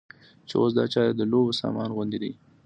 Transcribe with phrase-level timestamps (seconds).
[0.47, 2.31] چې اوس دا چارې د لوبو سامان غوندې دي.